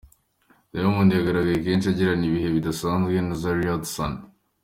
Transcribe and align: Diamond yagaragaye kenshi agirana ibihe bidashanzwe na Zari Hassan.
Diamond 0.73 1.09
yagaragaye 1.13 1.59
kenshi 1.65 1.87
agirana 1.91 2.23
ibihe 2.29 2.47
bidashanzwe 2.55 3.13
na 3.21 3.35
Zari 3.41 3.65
Hassan. 3.71 4.13